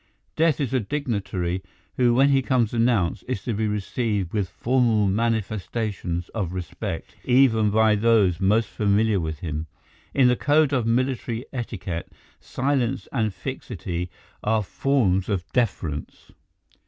Death 0.35 0.59
is 0.59 0.73
a 0.73 0.79
dignitary 0.79 1.61
who 1.95 2.15
when 2.15 2.29
he 2.29 2.41
comes 2.41 2.73
announced 2.73 3.23
is 3.27 3.43
to 3.43 3.53
be 3.53 3.67
received 3.67 4.33
with 4.33 4.49
formal 4.49 5.05
manifestations 5.05 6.27
of 6.29 6.53
respect, 6.53 7.15
even 7.23 7.69
by 7.69 7.93
those 7.93 8.39
most 8.39 8.67
familiar 8.67 9.19
with 9.19 9.41
him. 9.41 9.67
In 10.15 10.27
the 10.27 10.35
code 10.35 10.73
of 10.73 10.87
military 10.87 11.45
etiquette 11.53 12.11
silence 12.39 13.07
and 13.11 13.31
fixity 13.31 14.09
are 14.43 14.63
forms 14.63 15.29
of 15.29 15.45
deference. 15.53 16.31